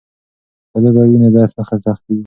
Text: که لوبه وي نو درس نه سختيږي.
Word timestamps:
که 0.71 0.77
لوبه 0.83 1.03
وي 1.09 1.17
نو 1.21 1.29
درس 1.35 1.51
نه 1.57 1.63
سختيږي. 1.87 2.19